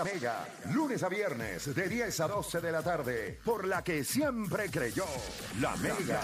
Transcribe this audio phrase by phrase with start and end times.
[0.00, 4.02] la Mega, lunes a viernes de 10 a 12 de la tarde, por la que
[4.02, 5.04] siempre creyó
[5.60, 6.22] la Mega.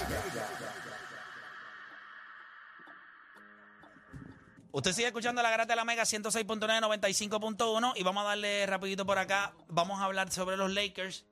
[4.73, 9.05] Usted sigue escuchando la grata de la Mega 106.9, 95.1 y vamos a darle rapidito
[9.05, 9.53] por acá.
[9.69, 11.27] Vamos a hablar sobre los Lakers.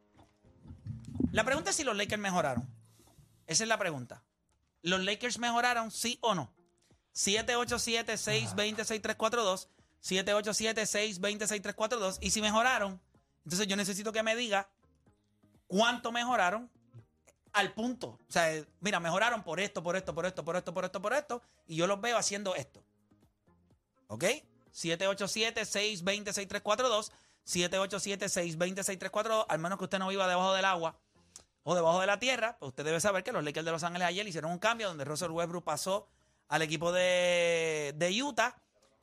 [1.32, 2.68] La pregunta es si los Lakers mejoraron.
[3.46, 4.22] Esa es la pregunta.
[4.82, 6.52] ¿Los Lakers mejoraron, sí o no?
[7.14, 9.68] 787-620-6342.
[10.04, 12.18] 787-620-6342.
[12.20, 13.00] Y si mejoraron,
[13.44, 14.68] entonces yo necesito que me diga
[15.66, 16.70] cuánto mejoraron
[17.52, 18.20] al punto.
[18.28, 21.14] O sea, mira, mejoraron por esto, por esto, por esto, por esto, por esto, por
[21.14, 21.40] esto.
[21.66, 22.84] Y yo los veo haciendo esto.
[24.08, 24.24] ¿Ok?
[24.74, 27.10] 787-620-6342.
[27.46, 29.46] 787-620-6342.
[29.48, 30.98] Al menos que usted no viva debajo del agua
[31.62, 34.08] o debajo de la tierra, pues usted debe saber que los Lakers de Los Ángeles
[34.08, 36.08] ayer hicieron un cambio donde Russell Westbrook pasó
[36.48, 38.54] al equipo de, de Utah.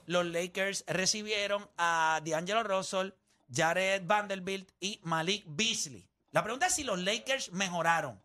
[0.05, 3.11] Los Lakers recibieron a D'Angelo Russell,
[3.51, 6.07] Jared Vanderbilt y Malik Beasley.
[6.31, 8.21] La pregunta es si los Lakers mejoraron.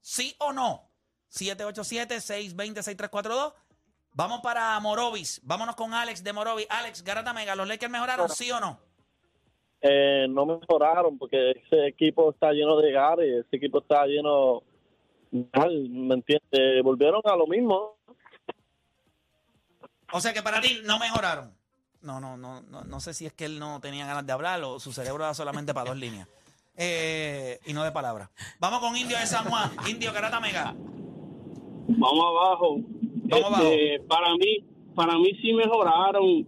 [0.00, 0.90] ¿Sí o no?
[1.30, 3.54] 787-620-6342.
[4.14, 5.40] Vamos para Morovis.
[5.44, 6.66] Vámonos con Alex de Morovis.
[6.68, 8.28] Alex, Garata Mega, ¿los Lakers mejoraron?
[8.28, 8.78] ¿Sí o no?
[9.82, 14.62] eh, no mejoraron porque ese equipo está lleno de gares, ese equipo está lleno
[15.32, 16.82] mal, ¿me entiendes?
[16.84, 17.96] Volvieron a lo mismo.
[20.12, 21.54] O sea que para ti no mejoraron.
[22.00, 24.62] No, no, no, no, no sé si es que él no tenía ganas de hablar
[24.64, 26.28] o su cerebro era solamente para dos líneas.
[26.76, 28.30] Eh, y no de palabras.
[28.58, 29.70] Vamos con Indio de San Juan.
[29.88, 30.74] Indio Garata Mega.
[30.74, 32.76] Vamos abajo.
[33.24, 36.44] Vamos Este, Para mí, para mí sí mejoraron.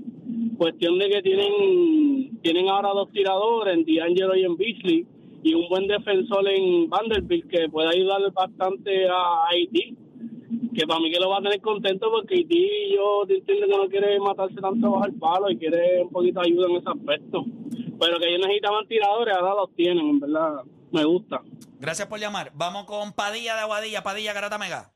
[0.57, 5.07] Cuestión de que tienen tienen ahora dos tiradores, en D'Angelo y en Beasley,
[5.43, 9.97] y un buen defensor en Vanderbilt que puede ayudar bastante a Haití.
[10.75, 13.89] Que para mí que lo va a tener contento porque Haití yo entiendo que no
[13.89, 17.45] quiere matarse tanto bajo el palo y quiere un poquito de ayuda en ese aspecto.
[18.01, 20.63] Pero que ellos necesitaban tiradores, ahora los tienen, en verdad.
[20.91, 21.43] Me gusta.
[21.79, 22.51] Gracias por llamar.
[22.55, 24.03] Vamos con Padilla de Aguadilla.
[24.03, 24.93] Padilla Garata Mega.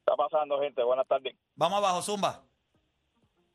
[0.00, 0.82] está pasando, gente?
[0.82, 1.34] Buenas tardes.
[1.54, 2.42] Vamos abajo, Zumba.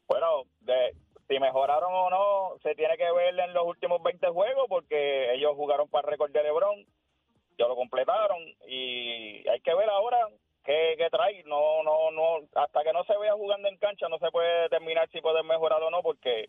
[0.07, 0.95] Bueno, de,
[1.27, 5.53] si mejoraron o no, se tiene que ver en los últimos 20 juegos porque ellos
[5.55, 6.85] jugaron para el récord de LeBron,
[7.57, 8.37] ya lo completaron
[8.67, 10.17] y hay que ver ahora
[10.67, 11.43] qué, qué trae.
[11.45, 15.09] No, no, no, hasta que no se vea jugando en cancha no se puede determinar
[15.11, 16.41] si pueden mejorar o no porque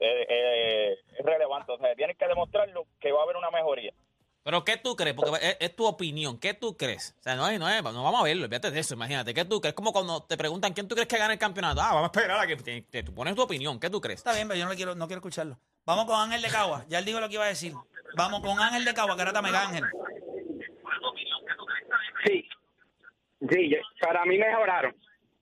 [0.00, 1.70] eh, eh, es relevante.
[1.70, 3.92] O sea, tienes que demostrarlo que va a haber una mejoría.
[4.42, 5.14] Pero ¿qué tú crees?
[5.14, 6.40] Porque es, es tu opinión.
[6.40, 7.14] ¿Qué tú crees?
[7.20, 9.34] O sea, no, es- no, es- no vamos a verlo, olvídate de eso, imagínate.
[9.34, 9.72] ¿Qué tú crees?
[9.72, 11.82] Es como cuando te preguntan quién tú crees que gana el campeonato.
[11.82, 13.78] Ah, vamos a esperar a que te- pones tu opinión.
[13.78, 14.20] ¿Qué tú crees?
[14.20, 15.58] Está bien, pero yo no, quiero, no quiero escucharlo.
[15.84, 16.84] Vamos con Ángel de Cagua.
[16.88, 17.74] Ya él dijo lo que iba a decir.
[18.16, 19.14] Vamos con Ángel de Cagua.
[19.14, 19.84] Garata Mega, Ángel.
[22.26, 22.44] Sí,
[23.48, 24.94] sí, para mí mejoraron.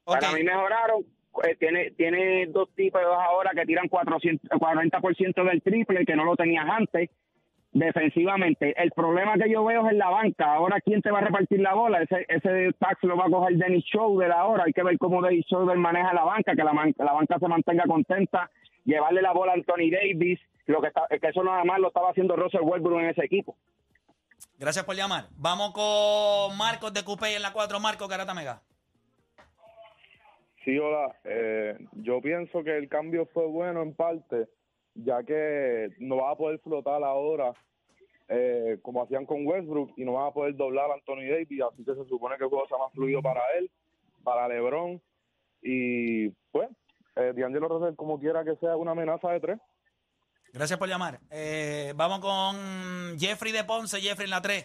[0.05, 1.05] Para mí mejoraron.
[1.45, 6.35] Eh, tiene, tiene dos tipos ahora que tiran 400, 40% del triple, que no lo
[6.37, 7.11] tenías antes.
[7.73, 10.55] Defensivamente, el problema que yo veo es en la banca.
[10.55, 12.03] Ahora, ¿quién te va a repartir la bola?
[12.03, 14.65] Ese, ese tax lo va a coger Dennis Schroeder ahora.
[14.67, 17.47] Hay que ver cómo Dennis Schroeder maneja la banca, que la, man- la banca se
[17.47, 18.51] mantenga contenta,
[18.85, 20.41] llevarle la bola a Anthony Davis.
[20.67, 23.57] Lo que, está, que eso nada más lo estaba haciendo Russell Westbrook en ese equipo.
[24.59, 25.29] Gracias por llamar.
[25.37, 27.79] Vamos con Marcos de Coupé en la 4.
[27.79, 28.61] Marcos, Garata Mega.
[30.65, 31.15] Sí, hola.
[31.23, 34.49] Eh, yo pienso que el cambio fue bueno en parte,
[34.95, 37.53] ya que no va a poder flotar ahora
[38.29, 41.85] eh, como hacían con Westbrook y no van a poder doblar a Anthony Davis, así
[41.85, 43.71] que se supone que el juego sea más fluido para él,
[44.25, 45.01] para LeBron
[45.63, 46.69] y pues
[47.17, 49.59] eh, D'Angelo Russell como quiera que sea una amenaza de tres.
[50.53, 51.21] Gracias por llamar.
[51.31, 54.01] Eh, vamos con Jeffrey de Ponce.
[54.01, 54.65] Jeffrey en la 3.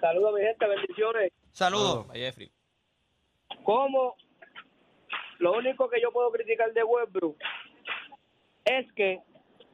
[0.00, 1.32] Saludos, mi gente, bendiciones.
[1.52, 2.06] Saludos.
[2.10, 2.50] A Jeffrey.
[3.64, 4.16] ¿Cómo?
[5.38, 7.36] Lo único que yo puedo criticar de Westbrook
[8.64, 9.20] es que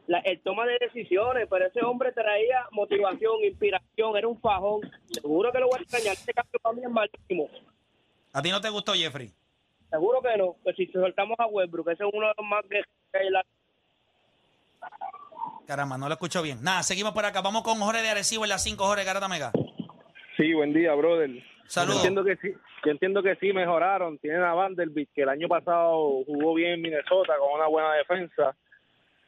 [0.06, 4.80] la, el toma de decisiones, pero ese hombre traía motivación, inspiración, era un fajón.
[5.10, 6.12] Seguro que lo voy a extrañar.
[6.14, 7.48] Este cambio para mí es malísimo.
[8.32, 9.32] ¿A ti no te gustó, Jeffrey?
[9.90, 10.56] Seguro que no.
[10.64, 13.32] Que si soltamos a Westbrook, ese es uno de los más que que hay en
[13.32, 13.44] la
[15.66, 16.62] Caramba, no lo escucho bien.
[16.62, 17.42] Nada, seguimos por acá.
[17.42, 18.84] Vamos con Jorge de Arecibo en la 5.
[18.84, 19.52] Jorge, Garata Mega.
[20.36, 21.30] Sí, buen día, brother.
[21.66, 22.02] Saludos.
[22.02, 22.54] Yo entiendo que sí,
[22.84, 24.18] yo entiendo que sí mejoraron.
[24.18, 28.56] Tienen a Vanderbilt, que el año pasado jugó bien en Minnesota con una buena defensa.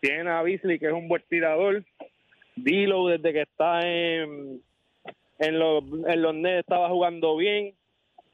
[0.00, 1.84] Tienen a Beasley, que es un buen tirador.
[2.56, 4.62] Dilo, desde que está en,
[5.38, 7.74] en, los, en los Nets, estaba jugando bien.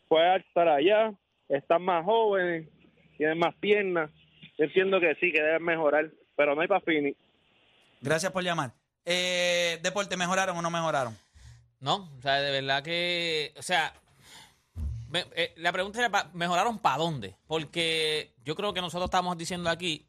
[0.09, 1.13] Puede estar allá.
[1.49, 2.69] Están más jóvenes,
[3.17, 4.11] tienen más piernas.
[4.59, 7.17] Yo entiendo que sí, que deben mejorar, pero no hay para Phoenix.
[8.01, 8.73] Gracias por llamar.
[9.05, 11.17] Eh, Deporte, ¿mejoraron o no mejoraron?
[11.81, 13.93] No, o sea, de verdad que, o sea,
[15.11, 17.37] me- eh, la pregunta era, ¿mejoraron para dónde?
[17.47, 20.07] Porque yo creo que nosotros estamos diciendo aquí,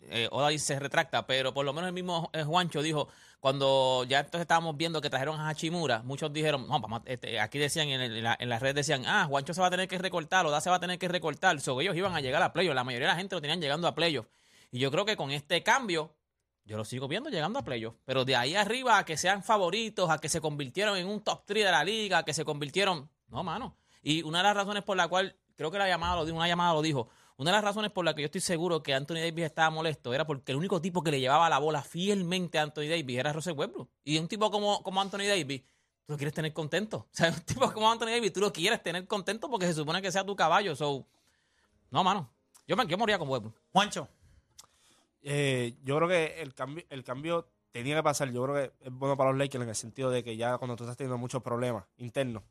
[0.00, 3.08] eh, Oda se retracta, pero por lo menos el mismo eh, Juancho dijo,
[3.38, 7.58] cuando ya entonces estábamos viendo que trajeron a Hachimura, muchos dijeron, no, vamos, este, aquí
[7.58, 9.86] decían en, el- en la- en las redes decían, ah, Juancho se va a tener
[9.86, 12.52] que recortar, Oda se va a tener que recortar, so, ellos iban a llegar a
[12.52, 14.26] playoff, la mayoría de la gente lo tenían llegando a playoff.
[14.72, 16.16] Y yo creo que con este cambio,
[16.64, 20.10] yo lo sigo viendo llegando a playoff, pero de ahí arriba a que sean favoritos,
[20.10, 23.10] a que se convirtieron en un top 3 de la liga, a que se convirtieron,
[23.28, 23.76] no, mano.
[24.02, 26.48] Y una de las razones por la cual, creo que la llamada lo dijo, una
[26.48, 29.16] llamada lo dijo, una de las razones por la que yo estoy seguro que Anthony
[29.16, 32.62] Davis estaba molesto era porque el único tipo que le llevaba la bola fielmente a
[32.62, 33.90] Anthony Davis era Russell Westbrook.
[34.04, 35.62] Y un tipo como, como Anthony Davis,
[36.06, 36.96] tú lo quieres tener contento.
[36.96, 40.00] O sea, un tipo como Anthony Davis, tú lo quieres tener contento porque se supone
[40.00, 40.74] que sea tu caballo.
[40.74, 41.06] So,
[41.90, 42.32] no, mano.
[42.66, 43.60] Yo, me, yo moría con Westbrook.
[43.72, 44.08] Juancho.
[45.22, 48.30] Eh, yo creo que el cambio, el cambio tenía que pasar.
[48.30, 50.76] Yo creo que es bueno para los Lakers en el sentido de que ya cuando
[50.76, 52.42] tú estás teniendo muchos problemas internos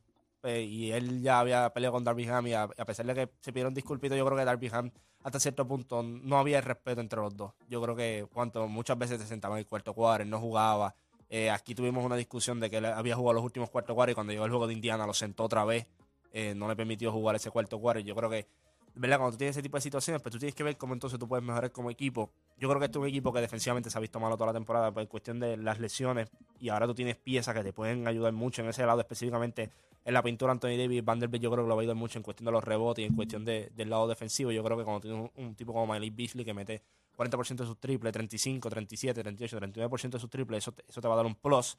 [0.42, 3.52] eh, y él ya había peleado con Darby Ham y a, pesar de que se
[3.52, 4.90] pidieron disculpitos, yo creo que Darby Ham
[5.22, 7.52] hasta cierto punto no había respeto entre los dos.
[7.68, 10.94] Yo creo que cuanto muchas veces se sentaba en el cuarto cuadro, él no jugaba.
[11.30, 14.14] Eh, aquí tuvimos una discusión de que él había jugado los últimos cuartos cuadros y
[14.14, 15.86] cuando llegó el juego de Indiana lo sentó otra vez.
[16.32, 18.00] Eh, no le permitió jugar ese cuarto cuadro.
[18.00, 18.46] Yo creo que
[18.94, 19.18] ¿verdad?
[19.18, 21.26] Cuando tú tienes ese tipo de situaciones, pues tú tienes que ver cómo entonces tú
[21.28, 22.30] puedes mejorar como equipo.
[22.58, 24.52] Yo creo que este es un equipo que defensivamente se ha visto malo toda la
[24.52, 26.28] temporada por cuestión de las lesiones
[26.60, 29.70] y ahora tú tienes piezas que te pueden ayudar mucho en ese lado, específicamente
[30.04, 32.22] en la pintura Anthony Davis, Vanderbilt yo creo que lo va a ayudar mucho en
[32.24, 34.50] cuestión de los rebotes y en cuestión de- del lado defensivo.
[34.50, 36.82] Yo creo que cuando tienes un, tipo como Malik Beasley que mete
[37.16, 41.06] 40% de sus triples, 35, 37, 38, 39% de sus triples, eso, te- eso te
[41.06, 41.78] va a dar un plus.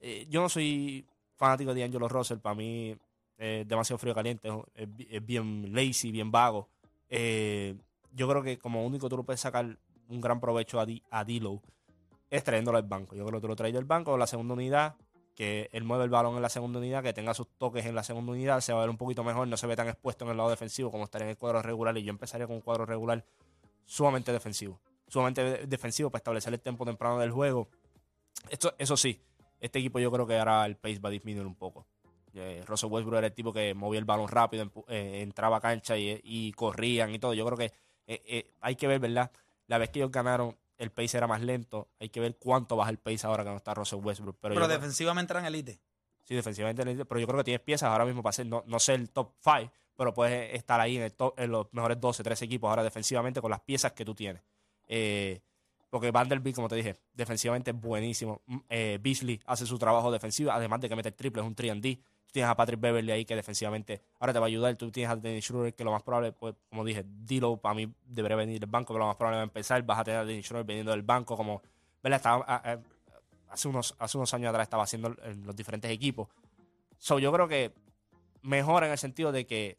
[0.00, 1.04] Eh, yo no soy
[1.36, 2.96] fanático de Angelo Russell, para mí
[3.38, 6.68] demasiado frío caliente, es, bi- es bien lazy, bien vago.
[7.08, 7.74] Eh,
[8.12, 9.78] yo creo que como único tú lo puedes sacar
[10.08, 11.60] un gran provecho a, Di- a Dilo
[12.30, 13.14] es trayéndolo al banco.
[13.16, 14.94] Yo creo que tú lo traes del banco, la segunda unidad,
[15.34, 18.02] que él mueve el balón en la segunda unidad, que tenga sus toques en la
[18.04, 20.30] segunda unidad, se va a ver un poquito mejor, no se ve tan expuesto en
[20.30, 21.96] el lado defensivo como estaría en el cuadro regular.
[21.98, 23.24] Y yo empezaría con un cuadro regular
[23.84, 24.80] sumamente defensivo.
[25.08, 27.68] Sumamente de- defensivo para establecer el tiempo temprano del juego.
[28.48, 29.20] Esto, eso sí,
[29.60, 31.86] este equipo yo creo que ahora el pace va a disminuir un poco.
[32.34, 35.96] Eh, Russell Westbrook era el tipo que movía el balón rápido, eh, entraba a cancha
[35.96, 37.34] y, y corrían y todo.
[37.34, 37.66] Yo creo que
[38.06, 39.30] eh, eh, hay que ver, ¿verdad?
[39.66, 41.88] La vez que ellos ganaron, el pace era más lento.
[42.00, 44.36] Hay que ver cuánto baja el pace ahora que no está Russell Westbrook.
[44.40, 45.80] Pero, Pero yo creo- defensivamente eran elite.
[46.24, 48.94] Sí, defensivamente, pero yo creo que tienes piezas ahora mismo para ser, no, no ser
[48.98, 52.46] el top 5, pero puedes estar ahí en, el top- en los mejores 12, 13
[52.46, 54.42] equipos ahora defensivamente con las piezas que tú tienes.
[54.88, 55.40] Eh,
[55.90, 58.42] porque Vanderbilt, como te dije, defensivamente es buenísimo.
[58.46, 61.54] Mm, Eh, Beasley hace su trabajo defensivo, además de que mete el triple, es un
[61.54, 62.00] 3D.
[62.34, 64.74] Tienes a Patrick Beverly ahí que defensivamente ahora te va a ayudar.
[64.74, 67.94] Tú tienes a Dennis Schroeder que lo más probable, pues, como dije, Dilo para mí
[68.04, 69.80] debería venir del banco, pero lo más probable va a empezar.
[69.84, 71.62] Vas a tener a Dennis Schroeder viniendo del banco, como,
[72.02, 72.16] ¿verdad?
[72.16, 72.78] Estaba, a- a-
[73.50, 76.26] hace, unos, hace unos años atrás estaba haciendo en los diferentes equipos.
[76.98, 77.72] So, yo creo que
[78.42, 79.76] mejora en el sentido de que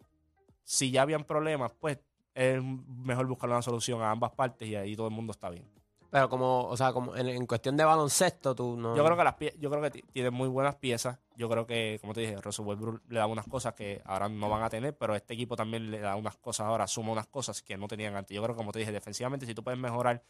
[0.63, 1.99] si ya habían problemas, pues
[2.33, 5.65] es mejor buscar una solución a ambas partes y ahí todo el mundo está bien.
[6.09, 8.95] Pero como, o sea, como en, en cuestión de baloncesto, tú no.
[8.95, 11.19] Yo creo que las yo creo que ti- tiene muy buenas piezas.
[11.37, 14.49] Yo creo que, como te dije, Russell Westbrook le da unas cosas que ahora no
[14.49, 17.61] van a tener, pero este equipo también le da unas cosas ahora, suma unas cosas
[17.61, 18.33] que no tenían antes.
[18.33, 20.23] Yo creo que, como te dije, defensivamente, si tú puedes mejorar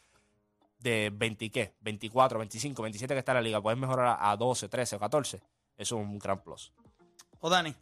[0.80, 4.36] de 20 y qué, 24, 25, 27 que está en la liga, puedes mejorar a
[4.36, 5.44] 12, 13 o 14, eso
[5.78, 6.72] es un gran plus.
[7.40, 7.75] O Dani.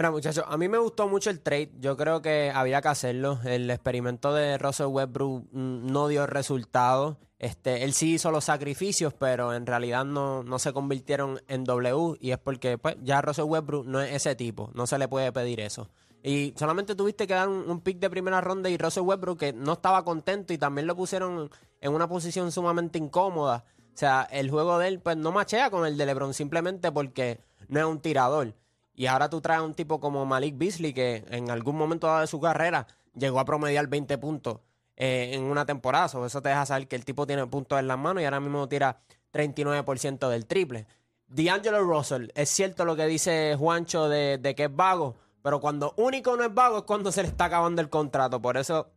[0.00, 1.72] Mira, muchachos, a mí me gustó mucho el trade.
[1.78, 3.38] Yo creo que había que hacerlo.
[3.44, 7.18] El experimento de Russell Westbrook mm, no dio resultado.
[7.38, 12.16] Este, él sí hizo los sacrificios, pero en realidad no, no se convirtieron en W.
[12.18, 14.70] Y es porque pues, ya Russell Westbrook no es ese tipo.
[14.72, 15.90] No se le puede pedir eso.
[16.22, 19.52] Y solamente tuviste que dar un, un pick de primera ronda y Russell Westbrook que
[19.52, 23.66] no estaba contento y también lo pusieron en una posición sumamente incómoda.
[23.92, 27.42] O sea, el juego de él pues no machea con el de LeBron simplemente porque
[27.68, 28.54] no es un tirador.
[28.94, 32.26] Y ahora tú traes a un tipo como Malik Beasley que en algún momento de
[32.26, 34.58] su carrera llegó a promediar 20 puntos
[34.96, 36.08] eh, en una temporada.
[36.08, 38.40] So, eso te deja saber que el tipo tiene puntos en las manos y ahora
[38.40, 39.00] mismo tira
[39.32, 40.86] 39% del triple.
[41.26, 45.94] D'Angelo Russell, es cierto lo que dice Juancho de, de que es vago, pero cuando
[45.96, 48.42] único no es vago es cuando se le está acabando el contrato.
[48.42, 48.90] Por eso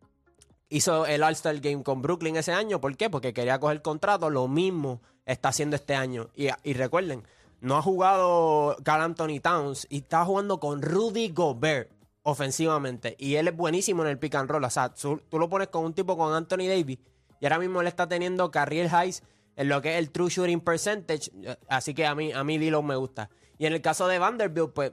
[0.68, 2.80] hizo el All-Star Game con Brooklyn ese año.
[2.80, 3.08] ¿Por qué?
[3.08, 4.30] Porque quería coger contrato.
[4.30, 6.28] Lo mismo está haciendo este año.
[6.34, 7.22] Y, y recuerden,
[7.64, 11.90] no ha jugado Carl Anthony Towns y está jugando con Rudy Gobert
[12.22, 13.16] ofensivamente.
[13.18, 14.64] Y él es buenísimo en el pick and roll.
[14.64, 16.98] O sea, tú, lo pones con un tipo con Anthony Davis
[17.40, 19.22] y ahora mismo él está teniendo career highs
[19.56, 21.30] en lo que es el true shooting percentage.
[21.68, 23.30] Así que a mí, a mí Dilo me gusta.
[23.56, 24.92] Y en el caso de Vanderbilt, pues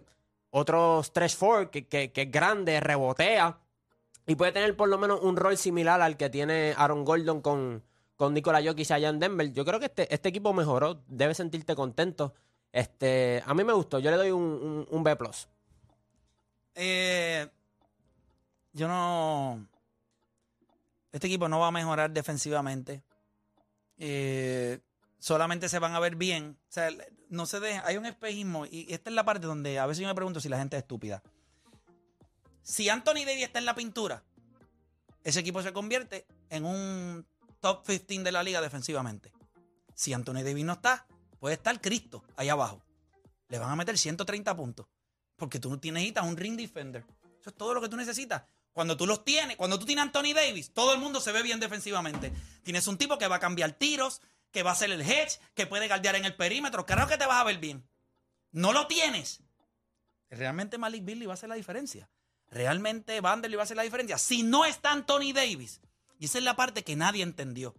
[0.50, 3.60] otro stretch four que, que, que es grande, rebotea
[4.28, 7.84] y puede tener por lo menos un rol similar al que tiene Aaron Gordon con,
[8.16, 9.52] con Nikola Jokic allá en Denver.
[9.52, 11.04] Yo creo que este, este equipo mejoró.
[11.08, 12.34] Debes sentirte contento.
[12.72, 14.00] Este, a mí me gustó.
[14.00, 15.18] Yo le doy un, un, B+.
[16.76, 17.48] Eh,
[18.74, 19.68] yo no.
[21.12, 23.04] Este equipo no va a mejorar defensivamente.
[23.98, 24.80] Eh,
[25.20, 26.58] solamente se van a ver bien.
[26.70, 26.90] O sea,
[27.30, 27.86] no se deja.
[27.86, 28.66] Hay un espejismo.
[28.66, 30.84] Y esta es la parte donde a veces yo me pregunto si la gente es
[30.84, 31.22] estúpida.
[32.64, 34.24] Si Anthony Davis está en la pintura,
[35.24, 37.26] ese equipo se convierte en un
[37.60, 39.32] top 15 de la liga defensivamente.
[39.94, 41.06] Si Anthony Davis no está,
[41.42, 42.82] puede estar Cristo ahí abajo.
[43.50, 44.86] Le van a meter 130 puntos.
[45.36, 47.04] Porque tú no necesitas un ring defender.
[47.40, 48.44] Eso es todo lo que tú necesitas.
[48.72, 51.42] Cuando tú los tienes, cuando tú tienes a Anthony Davis, todo el mundo se ve
[51.42, 52.32] bien defensivamente.
[52.62, 54.22] Tienes un tipo que va a cambiar tiros,
[54.52, 56.86] que va a hacer el hedge, que puede guardiar en el perímetro.
[56.86, 57.84] Claro que te vas a ver bien.
[58.52, 59.42] No lo tienes.
[60.30, 62.08] Realmente Malik Billy va a hacer la diferencia.
[62.52, 64.20] Realmente Vanderlei va a hacer la diferencia.
[64.20, 65.82] Si no está Anthony Davis,
[66.20, 67.74] y esa es la parte que nadie entendió.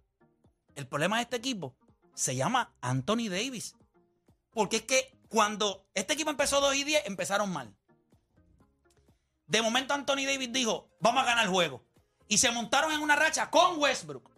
[0.74, 1.76] El problema de este equipo
[2.14, 3.76] se llama Anthony Davis.
[4.52, 7.74] Porque es que cuando este equipo empezó 2 y 10, empezaron mal.
[9.46, 11.84] De momento Anthony Davis dijo, vamos a ganar el juego.
[12.28, 14.30] Y se montaron en una racha con Westbrook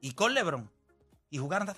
[0.00, 0.70] y con LeBron.
[1.30, 1.68] Y jugaron,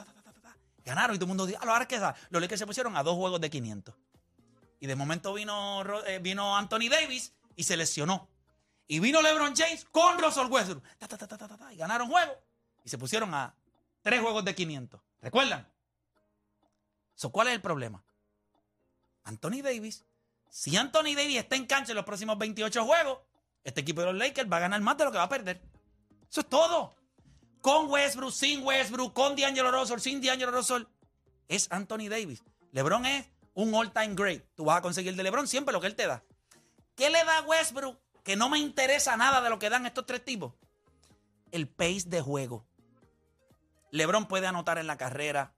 [0.85, 3.17] ganaron y todo el mundo dijo, a los Lakers, los Lakers se pusieron a dos
[3.17, 3.95] juegos de 500.
[4.81, 8.29] Y de momento vino, eh, vino Anthony Davis y se lesionó.
[8.87, 10.83] Y vino LeBron James con Russell Westbrook.
[11.73, 12.33] Y ganaron juego.
[12.85, 13.55] Y se pusieron a
[14.03, 15.01] tres juegos de 500.
[15.23, 15.69] ¿Recuerdan?
[17.15, 18.03] So, ¿Cuál es el problema?
[19.25, 20.05] Anthony Davis.
[20.49, 23.19] Si Anthony Davis está en cancha en los próximos 28 juegos,
[23.63, 25.61] este equipo de los Lakers va a ganar más de lo que va a perder.
[26.31, 26.95] Eso es todo.
[27.61, 30.85] Con Westbrook, sin Westbrook, con D'Angelo Russell, sin D'Angelo Russell.
[31.47, 32.43] Es Anthony Davis.
[32.73, 34.43] LeBron es un all-time great.
[34.55, 36.25] Tú vas a conseguir de LeBron siempre lo que él te da.
[36.95, 37.99] ¿Qué le da Westbrook?
[38.25, 40.55] Que no me interesa nada de lo que dan estos tres tipos.
[41.51, 42.65] El pace de juego.
[43.91, 45.55] LeBron puede anotar en la carrera.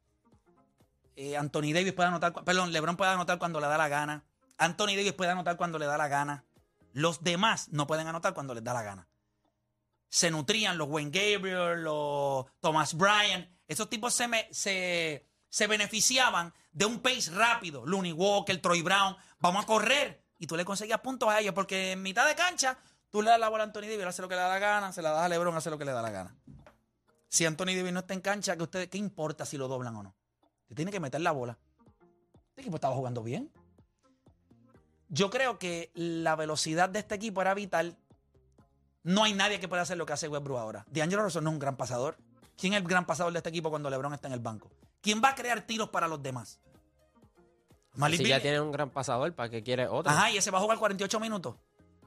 [1.17, 2.33] Eh, Anthony Davis puede anotar.
[2.45, 4.25] Perdón, LeBron puede anotar cuando le da la gana.
[4.59, 6.45] Anthony Davis puede anotar cuando le da la gana.
[6.93, 9.09] Los demás no pueden anotar cuando les da la gana.
[10.09, 13.49] Se nutrían los Wayne Gabriel, los Thomas Bryan.
[13.67, 17.87] Esos tipos se, se, se beneficiaban de un pace rápido.
[17.87, 19.17] Looney Walker, Troy Brown.
[19.39, 20.23] Vamos a correr.
[20.39, 22.77] Y tú le conseguías puntos a ellos porque en mitad de cancha
[23.11, 24.93] tú le das la bola a Anthony Davis, hace lo que le da la gana.
[24.93, 26.35] Se la das a LeBron, hace lo que le da la gana.
[27.33, 30.03] Si Anthony Davis no está en cancha, ¿qué, usted, ¿qué importa si lo doblan o
[30.03, 30.15] no?
[30.69, 31.59] Te tiene que meter la bola.
[32.51, 33.51] Este equipo estaba jugando bien.
[35.09, 37.97] Yo creo que la velocidad de este equipo era vital.
[39.03, 40.85] No hay nadie que pueda hacer lo que hace Westbrook ahora.
[40.91, 42.19] D'Angelo Russell no es un gran pasador.
[42.59, 44.71] ¿Quién es el gran pasador de este equipo cuando LeBron está en el banco?
[45.01, 46.61] ¿Quién va a crear tiros para los demás?
[47.95, 50.12] Malik Si ya tiene un gran pasador, ¿para qué quiere otro?
[50.12, 51.57] Ajá, y ese va a jugar 48 minutos.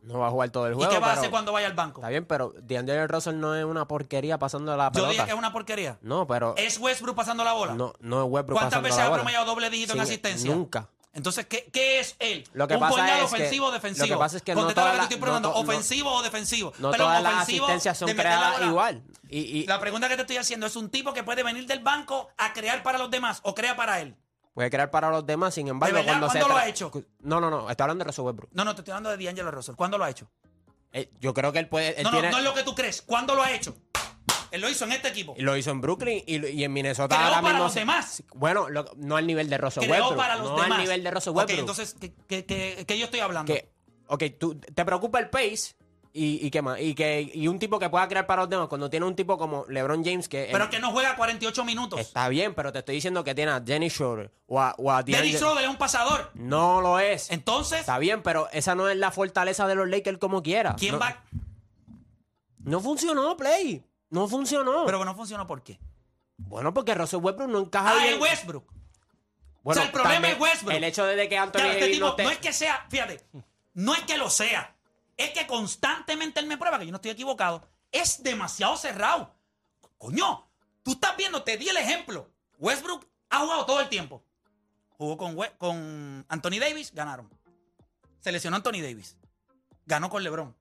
[0.05, 0.91] No va a jugar todo el ¿Y juego.
[0.91, 2.01] qué va a pero- hacer cuando vaya al banco?
[2.01, 5.11] Está bien, pero DeAndre Russell no es una porquería pasando la Yo pelota.
[5.11, 5.97] dije que es una porquería.
[6.01, 7.73] No, pero ¿Es Westbrook pasando la bola?
[7.73, 9.21] no, no es Westbrook ¿Cuántas pasando veces la ha bola.
[9.23, 10.53] promediado doble dígito en asistencia?
[10.53, 10.89] Nunca.
[11.13, 12.43] Entonces, ¿qué, qué es él?
[12.51, 14.07] Lo que ¿Un pasa es que- ofensivo o lo defensivo?
[14.07, 15.69] que pasa es que no lo todas que te las- estoy preguntando, no to- no-
[15.69, 16.73] ¿ofensivo o defensivo?
[16.77, 19.01] No Perdón, todas las asistencias son la creadas igual.
[19.29, 21.79] Y, y La pregunta que te estoy haciendo es un tipo que puede venir del
[21.79, 24.13] banco a crear para los demás o crea para él.
[24.55, 26.13] Puede crear para los demás, sin embargo, ¿De verdad?
[26.19, 26.91] cuando se ¿Cuándo lo ha hecho?
[27.19, 27.69] No, no, no.
[27.69, 28.49] Estoy hablando de Russell Westbrook.
[28.53, 29.75] No, no, te estoy hablando de D'Angelo Russell.
[29.75, 30.27] ¿Cuándo lo ha hecho?
[30.93, 31.89] Eh, yo creo que él puede.
[31.97, 33.01] Él no, no, tiene- no es lo que tú crees.
[33.03, 33.75] ¿Cuándo lo ha hecho?
[34.51, 35.35] Él lo hizo en este equipo.
[35.37, 38.23] Lo hizo en Brooklyn y, y en Minnesota Creó ahora para mismo los se- demás.
[38.33, 40.17] Bueno, lo- no al nivel de Russell Creó Westbrook.
[40.17, 40.77] para los no demás.
[40.79, 41.59] al nivel de Russell Ok, Westbrook.
[41.59, 43.53] entonces, ¿qué, qué- qué- qué yo estoy hablando?
[43.53, 43.69] que,
[44.07, 45.75] ok, tú, te preocupa el pace
[46.17, 46.79] y, y qué más.
[46.79, 48.69] Y, que, y un tipo que pueda crear para los demás.
[48.69, 50.47] Cuando tiene un tipo como LeBron James que.
[50.49, 51.99] Pero que no juega 48 minutos.
[51.99, 55.01] Está bien, pero te estoy diciendo que tiene a Dennis Schroeder o a, o a
[55.01, 56.31] Schroeder es un pasador.
[56.33, 57.29] No lo es.
[57.31, 60.75] Entonces, Está bien, pero esa no es la fortaleza de los Lakers como quiera.
[60.79, 61.21] ¿quién no, va?
[62.59, 63.83] No funcionó, Play.
[64.09, 64.85] No funcionó.
[64.85, 65.79] Pero no funcionó, ¿por qué?
[66.37, 68.15] bueno, porque Russell Westbrook no encaja Ah, bien.
[68.15, 68.65] es Westbrook.
[69.63, 70.75] Bueno, o sea, el problema es Westbrook.
[70.75, 73.21] El hecho de que Anthony Claro, este tipo no es que sea, fíjate,
[73.73, 74.74] no es que lo sea.
[75.17, 77.67] Es que constantemente él me prueba que yo no estoy equivocado.
[77.91, 79.33] Es demasiado cerrado.
[79.97, 80.45] Coño,
[80.83, 82.29] tú estás viendo, te di el ejemplo.
[82.59, 84.23] Westbrook ha jugado todo el tiempo.
[84.97, 87.29] Jugó con, con Anthony Davis, ganaron.
[88.19, 89.17] Se lesionó Anthony Davis.
[89.85, 90.55] Ganó con LeBron.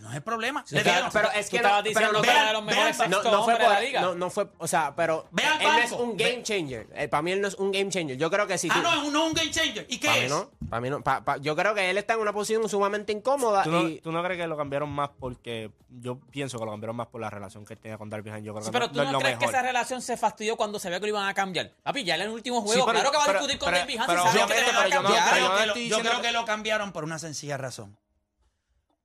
[0.00, 0.64] No es el problema.
[0.70, 3.16] Le Pero- es que no- diciendo pero que vean- era de los mejores vean- no,
[3.22, 4.00] no fue hombre de la por, liga.
[4.00, 6.88] no, no fue, o sea, pero él no es un game changer.
[6.94, 8.16] Eh, para mí él no es un game changer.
[8.16, 9.86] Yo creo que si ah, tú- no, es un, no es un game changer.
[9.88, 10.30] ¿Y qué para mí es?
[10.30, 11.02] no, para mí no.
[11.02, 14.00] Pa- pa- yo creo que él está en una posición sumamente incómoda ¿Tú no, y
[14.00, 17.20] tú no crees que lo cambiaron más porque yo pienso que lo cambiaron más por
[17.20, 18.30] la relación que él tenía con Darby?
[18.42, 20.56] Yo creo Sí, que pero no- tú no no, crees que esa relación se fastidió
[20.56, 21.72] cuando se ve que lo iban a cambiar.
[21.82, 23.86] Papi, ya en el último juego, Sí, pero- claro que va a discutir con pero
[23.86, 27.96] yo no- creo, no que lo cambiaron por una sencilla razón.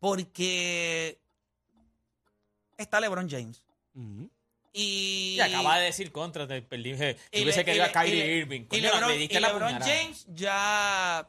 [0.06, 1.18] Porque
[2.78, 3.64] está LeBron James.
[4.72, 6.92] Y, Y acaba de decir contra, te perdí.
[6.92, 8.62] dije, y Yo hubiese querido a Kyrie y Irving.
[8.62, 9.86] Y Coño, LeBron, le y LeBron puñalada.
[9.88, 11.28] James ya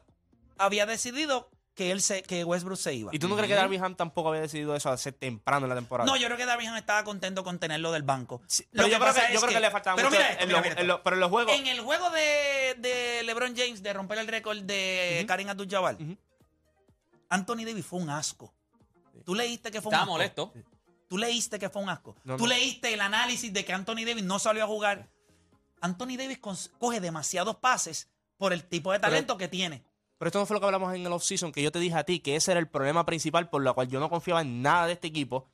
[0.59, 3.09] había decidido que él se, que Westbrook se iba.
[3.15, 5.75] ¿Y tú no crees que Darby Ham tampoco había decidido eso hace temprano en la
[5.75, 6.05] temporada?
[6.07, 8.43] No, yo creo que Darby Ham estaba contento con tenerlo del banco.
[8.73, 10.49] pero yo, creo que, yo es creo que le faltaba pero mucho mira esto, en
[10.49, 11.55] mira, mira pero en los juegos...
[11.55, 16.15] En el juego de, de LeBron James de romper el récord de Karim Abdul-Jabbar, Ujú.
[17.29, 18.53] Anthony Davis fue un asco.
[19.25, 20.11] Tú leíste que fue un Estaba asco.
[20.13, 20.53] molesto.
[21.07, 22.15] Tú leíste que fue un asco.
[22.23, 22.49] No, Tú no.
[22.49, 25.09] leíste el análisis de que Anthony Davis no salió a jugar.
[25.81, 29.83] Anthony Davis coge demasiados pases por el tipo de talento que tiene.
[30.17, 32.03] Pero esto no fue lo que hablamos en el offseason, que yo te dije a
[32.03, 34.87] ti que ese era el problema principal por lo cual yo no confiaba en nada
[34.87, 35.47] de este equipo.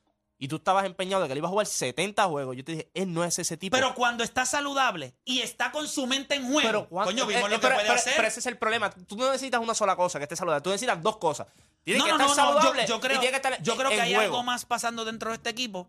[0.44, 2.58] Y tú estabas empeñado de que él iba a jugar 70 juegos.
[2.58, 3.78] Yo te dije, él no es ese tipo.
[3.78, 7.46] Pero cuando está saludable y está con su mente en juego, Pero, ¿cuánto- coño, vimos
[7.46, 8.14] eh, lo eh, que pero- puede pero- hacer.
[8.18, 8.90] Pero ese es el problema.
[8.90, 10.62] Tú no necesitas una sola cosa que esté saludable.
[10.62, 11.48] Tú necesitas dos cosas.
[11.86, 13.90] Tiene no, que no, estar no, no, yo- y creo, tiene que estar yo creo
[13.90, 14.36] que hay juego.
[14.36, 15.88] algo más pasando dentro de este equipo.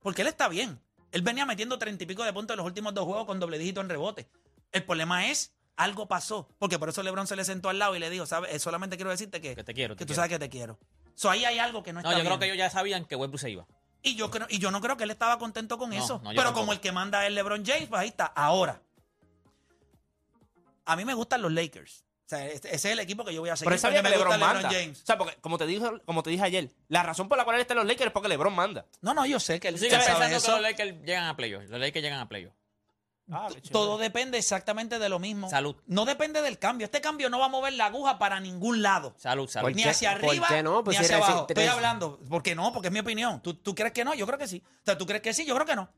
[0.00, 0.80] Porque él está bien.
[1.10, 3.58] Él venía metiendo treinta y pico de puntos en los últimos dos juegos con doble
[3.58, 4.28] dígito en rebote.
[4.70, 6.48] El problema es, algo pasó.
[6.60, 8.54] Porque por eso LeBron se le sentó al lado y le dijo, ¿sabes?
[8.54, 10.16] Eh, Solamente quiero decirte que, Que te quiero, que te tú quiero.
[10.22, 10.78] sabes que te quiero.
[11.14, 13.16] So, ahí hay algo que no No, está yo creo que ellos ya sabían que
[13.16, 13.66] Westbrook se iba.
[14.02, 16.20] Y yo, creo, y yo no creo que él estaba contento con No, eso.
[16.24, 16.60] no, yo Pero tampoco.
[16.60, 18.26] como el que manda es LeBron James, pues ahí está.
[18.26, 18.80] Ahora,
[20.84, 22.04] a mí me gustan los Lakers.
[22.26, 23.66] O sea, este- ese es el equipo que yo voy a seguir.
[23.66, 24.70] Pero él sabía que porque me LeBron gusta manda.
[24.70, 25.02] James.
[25.02, 27.56] O sea, porque como te, dije, como te dije ayer, la razón por la cual
[27.56, 28.86] él está en los Lakers es porque LeBron manda.
[29.02, 30.52] No, no, yo sé que él, él sabe pensando que eso.
[30.52, 31.68] los Lakers llegan a playoffs.
[31.68, 32.56] Los Lakers llegan a playoffs.
[33.30, 33.48] Ah.
[33.70, 35.48] Todo depende exactamente de lo mismo.
[35.48, 35.76] Salud.
[35.86, 36.84] No depende del cambio.
[36.84, 39.14] Este cambio no va a mover la aguja para ningún lado.
[39.16, 39.68] Salud, salud.
[39.68, 40.84] ¿Por Ni hacia arriba, no?
[40.84, 41.46] Pues ni hacia abajo.
[41.48, 42.18] Estoy hablando.
[42.28, 42.72] ¿Por qué no?
[42.72, 43.40] Porque es mi opinión.
[43.40, 44.14] ¿Tú, ¿Tú crees que no?
[44.14, 44.62] Yo creo que sí.
[44.66, 45.44] O sea, ¿tú crees que sí?
[45.46, 45.88] Yo creo que no.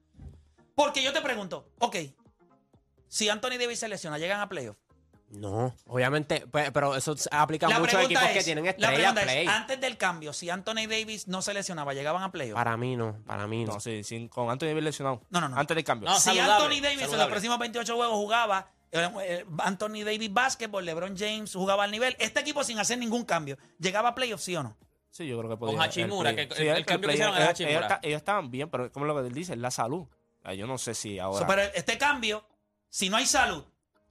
[0.75, 1.97] Porque yo te pregunto, ok,
[3.09, 4.76] si Anthony Davis se lesiona, ¿llegan a playoff?
[5.35, 8.97] No, obviamente, pues, pero eso se aplica La mucho a equipos que tienen la estrellas
[9.12, 9.47] pregunta es, play.
[9.47, 12.55] antes del cambio, si Anthony Davis no se lesionaba, ¿llegaban a playoff?
[12.57, 13.75] Para mí no, para mí no.
[13.75, 15.23] No, sí, sin- con Anthony Davis lesionado.
[15.31, 15.57] No, no, no.
[15.57, 16.09] Antes del cambio.
[16.09, 20.85] No, si Anthony Davis en los próximos 28 juegos jugaba eh, eh, Anthony Davis Basketball,
[20.85, 24.55] LeBron James jugaba al nivel, este equipo sin hacer ningún cambio, ¿llegaba a playoff, sí
[24.55, 24.76] o no?
[25.11, 25.83] Sí, yo creo que podía.
[25.83, 27.76] Hachimura, el play- que- sí, el- el cambio que hicieron era ellos- Hachimura.
[27.79, 30.07] Ellos, ta- ellos estaban bien, pero como lo que él dice, es la salud.
[30.57, 31.41] Yo no sé si ahora.
[31.41, 32.47] So, pero este cambio,
[32.88, 33.64] si no hay salud,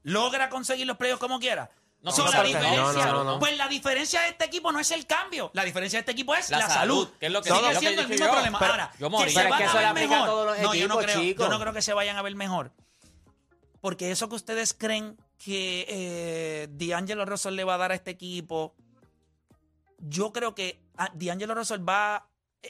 [0.03, 1.69] logra conseguir los playoffs como quiera.
[2.01, 3.39] No, So, no, la no, diferencia, no, no, no.
[3.39, 6.35] pues la diferencia de este equipo no es el cambio, la diferencia de este equipo
[6.35, 8.59] es la, salud, que es lo que- sigue siendo el mismo problema.
[8.59, 9.23] Ahora, yo morí.
[9.25, 10.23] que se Pero es van que a eso le ver aplica mejor.
[10.23, 11.45] a todos los no, yo no equipos, creo, chicos.
[11.45, 12.73] yo no creo que se vayan a ver mejor.
[13.79, 18.11] Porque eso que ustedes creen que eh, D'Angelo Russell le va a dar a este
[18.11, 18.75] equipo,
[19.99, 22.27] yo creo que ah, D'Angelo Russell va,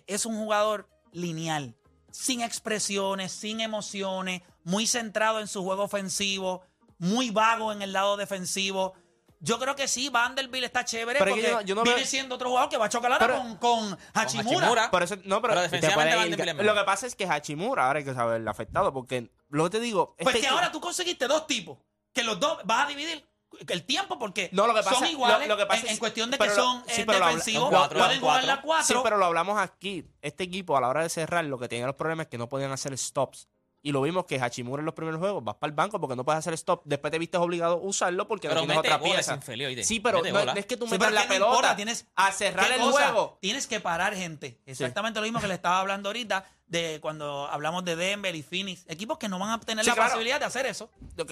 [0.07, 1.75] es un jugador lineal,
[2.11, 6.63] sin expresiones, sin emociones, muy centrado en su juego ofensivo,
[7.03, 8.93] muy vago en el lado defensivo.
[9.39, 12.07] Yo creo que sí, Vanderbilt está chévere Pero porque yo no- yo no viene veo-
[12.07, 14.57] siendo otro jugador que va a chocar ahora Pero- con, con Hachimura.
[14.57, 14.91] Hachimura.
[14.91, 16.65] Por eso, no, pero, Pero te defensivamente puede ir- Vanderbilt es mejor.
[16.75, 19.79] Lo que pasa es que Hachimura ahora hay que saberle afectado, porque lo que te
[19.81, 20.15] digo.
[20.17, 21.77] Pues este que ahora tú conseguiste dos tipos,
[22.13, 23.27] que los dos vas a dividir
[23.67, 25.91] el tiempo porque No, lo que pasa- son iguales lo- lo que pasa en, es-
[25.91, 28.47] en cuestión de que pero son sí, eh, pero defensivos, cuatro, pueden jugar cuatro.
[28.55, 28.95] la cuatro.
[28.95, 30.05] Sí, pero lo hablamos aquí.
[30.21, 32.47] Este equipo, a la hora de cerrar, lo que tenía los problemas es que no
[32.47, 33.49] podían hacer stops.
[33.85, 36.23] Y lo vimos que Hachimura en los primeros juegos vas para el banco porque no
[36.23, 36.81] puedes hacer stop.
[36.85, 39.35] Después te viste obligado a usarlo porque Pero no tienes otra pieza.
[39.35, 39.85] infeliz.
[39.85, 42.67] Sí, pero no, es que tú Sí, metas pero la pelota importa, tienes- a cerrar
[42.69, 42.91] ¿Qué el cosa?
[43.09, 43.37] juego.
[43.41, 44.61] Tienes que parar gente.
[44.65, 48.85] Exactamente lo mismo que le estaba hablando ahorita de cuando hablamos de Denver y Phoenix.
[48.87, 50.09] Equipos que no van a tener Sí, la claro.
[50.11, 50.89] posibilidad de hacer eso.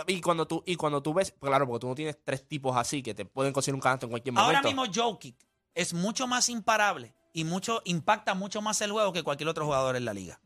[0.08, 3.02] Y cuando tú, y cuando tú ves, claro, porque tú no tienes tres tipos así
[3.02, 4.58] que te pueden conseguir un canasto en cualquier momento.
[4.58, 5.38] Ahora mismo Jokic
[5.74, 9.96] es mucho más imparable y mucho impacta mucho más el juego que cualquier otro jugador
[9.96, 10.42] en la liga.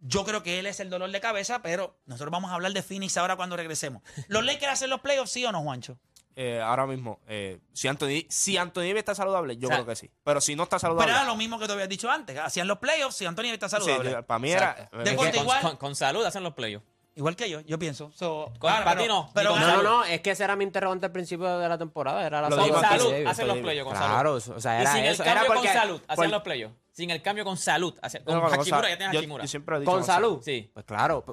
[0.00, 2.82] Yo creo que él es el dolor de cabeza, pero nosotros vamos a hablar de
[2.82, 4.02] Phoenix ahora cuando regresemos.
[4.28, 5.98] ¿Los Lakers hacen los playoffs, sí o no, Juancho?
[6.36, 9.86] Eh, ahora mismo, eh, si Anthony, si Anthony Davis está saludable, yo O sea, creo
[9.86, 10.10] que sí.
[10.24, 12.38] Pero si no está Pero saludable, era lo mismo que te habías dicho antes.
[12.38, 14.22] Hacían los playoffs si Anthony está saludable.
[14.22, 14.88] para mí era.
[14.92, 16.86] Eh, De con, igual- con- con salud hacen los playoffs.
[17.16, 18.12] Igual que yo, yo pienso.
[18.14, 20.54] So, Con- claro, para pero- ti no, pero No, no, no, es que ese era
[20.56, 22.24] mi interrogante al principio de la temporada.
[22.24, 23.26] Era la Lo salud con salud, Davis.
[23.28, 24.56] hacen los playoffs con Claro, salud.
[24.56, 25.24] o sea, Y era sin el eso.
[25.24, 26.74] Era porque, con salud, hacen por- los playoffs.
[26.92, 27.94] Sin el cambio con salud.
[27.94, 29.44] no, Con no, Hachimura, o sea, ya tienes yo- Hachimura.
[29.44, 30.40] yo siempre he dicho con salud.
[30.42, 30.70] Sí.
[30.74, 31.24] Pues claro.
[31.24, 31.32] p-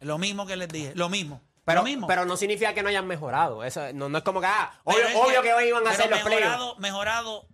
[0.00, 1.40] Lo mismo que les dije, lo mismo.
[1.64, 2.06] Pero, lo mismo.
[2.06, 3.64] pero no significa que no hayan mejorado.
[3.64, 6.42] Eso, no, no es como que, ah, obvio, que, hoy iban a hacer los playoffs.
[6.44, 7.48] mejorado, mejorado.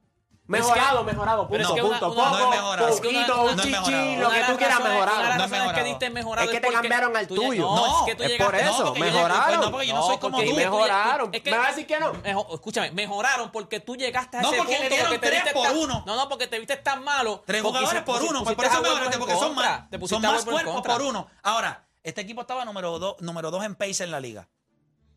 [0.51, 2.13] Mejorado, mejorado, punto, es que una- punto.
[2.13, 2.89] una- Poco, no es mejorado.
[2.97, 4.17] Poquito, no un mejorado.
[4.21, 7.27] lo que tú quieras las No es que diste mejorado Es que te cambiaron al
[7.29, 7.63] tuyo.
[7.63, 9.45] No, No, es que tú es por eso, no, llegué- mejoraron.
[9.47, 10.45] Pues no, porque yo no soy como tú.
[10.45, 11.31] tú lleg- Mejoraron.
[11.35, 12.13] es que- ¿Me vas a decir que no?
[12.55, 15.43] Escúchame, mejoraron porque tú llegaste a No, ese porque le punto dieron porque te tres
[15.45, 16.03] viste por tan- uno.
[16.07, 17.43] No, no, porque te viste tan malo.
[17.47, 18.43] Tres jugadores por uno.
[18.45, 21.27] Pues por eso mejoraste, porque son más, cuerpos por uno.
[21.43, 24.49] Ahora, este equipo estaba número dos, número dos en pace en la liga.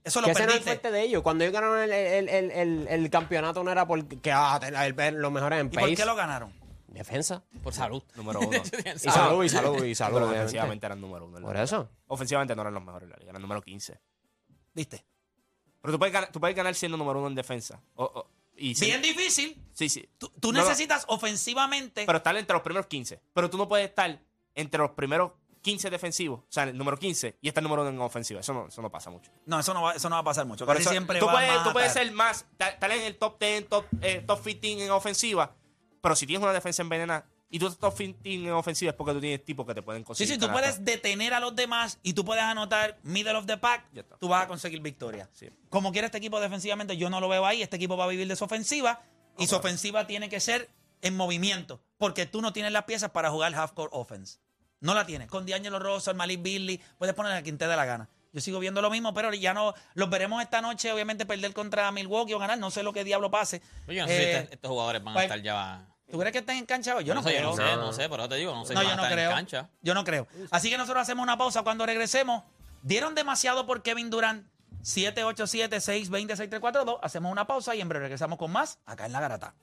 [0.03, 0.69] Eso lo Que ese no es el perdiste.
[0.81, 1.21] fuerte de ellos.
[1.23, 5.15] Cuando ellos ganaron el, el, el, el, el campeonato no era porque ah, el- el-
[5.15, 6.51] los mejores en ¿Y por qué lo ganaron?
[6.87, 7.43] Defensa.
[7.63, 8.03] Por salud.
[8.15, 8.51] Número uno.
[8.51, 10.13] Y salud, y salud, y salud.
[10.15, 10.33] Pero obviamente.
[10.35, 11.37] defensivamente eran número uno.
[11.37, 11.89] en la Por eso.
[12.07, 13.99] Ofensivamente no eran los mejores en la liga, eran número 15.
[14.73, 15.05] ¿Viste?
[15.81, 17.81] Pero tú puedes ganar, tú puedes ganar siendo número uno en defensa.
[17.95, 19.59] O- o- Y sí, Bien difícil.
[19.73, 20.07] sí, sí.
[20.17, 22.05] Tú, tú No, no, necesitas ofensivamente.
[22.05, 23.19] pero estar entre los primeros 15.
[23.33, 24.19] Pero tú no puedes estar
[24.55, 25.31] entre los primeros
[25.63, 28.41] 15 defensivos, o sea, el número 15 y estar número uno en ofensiva.
[28.41, 29.31] Eso no, eso no pasa mucho.
[29.47, 30.65] no, eso no, va, eso no va a pasar mucho.
[30.65, 33.01] Por Casi eso, siempre tú va puedes, más tú puedes ser más, ta- estar en
[33.01, 35.55] el top 10, top, eh, top 15 en ofensiva,
[36.01, 39.13] pero si tienes una defensa envenenada y tú estás top 15 en ofensiva es porque
[39.13, 40.33] tú tienes tipos que te pueden Sí, conseguir.
[40.33, 40.75] sí, tú canastas.
[40.79, 44.17] puedes detener a los demás y tú puedes anotar middle of the pack, está.
[44.17, 45.29] tú vas a conseguir victoria.
[45.33, 45.49] Sí.
[45.69, 47.61] Como quiere este equipo defensivamente, yo no lo veo ahí.
[47.61, 49.01] Este equipo va a vivir de su ofensiva
[49.37, 50.69] y su ofensiva tiene que ser
[51.01, 54.39] en movimiento, porque tú no tienes las piezas para jugar half-court offense.
[54.83, 55.27] No la tienes.
[55.29, 58.09] Con D'Angelo Russell, Malik Beasley, puedes poner a quien te dé la gana.
[58.33, 61.89] Yo sigo viendo lo mismo, pero ya no los veremos esta noche, obviamente perder contra
[61.91, 63.61] Milwaukee o ganar, no sé lo que diablo pase.
[63.87, 65.85] Yo no sé Eh, este- estos jugadores van a pues, estar ya.
[66.11, 67.05] ¿Tú crees que estén en cancha hoy?
[67.05, 67.51] Yo no, sé, creo.
[67.51, 69.17] no sé, no sé, pero te digo, no sé No, si yo a no estar
[69.17, 69.29] creo.
[69.31, 69.69] en cancha.
[69.81, 70.27] Yo no creo.
[70.51, 71.63] Así que nosotros hacemos una pausa.
[71.63, 72.43] Cuando regresemos,
[72.81, 74.45] dieron demasiado por Kevin Durant.
[74.81, 76.99] 787-620-6342.
[77.01, 79.53] Hacemos una pausa y en breve regresamos con más acá en La Garata.